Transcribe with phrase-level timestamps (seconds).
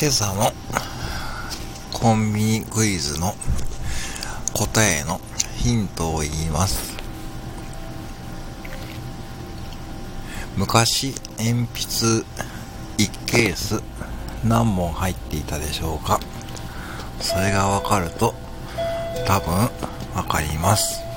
[0.00, 0.52] 今朝の
[1.92, 3.34] コンビニクイズの
[4.54, 5.20] 答えの
[5.56, 6.96] ヒントを言います。
[10.56, 12.24] 昔、鉛筆
[12.96, 13.82] 1ケース
[14.44, 16.20] 何本入っていたでしょうか？
[17.20, 18.34] それがわかると
[19.26, 19.52] 多分
[20.14, 21.07] わかります。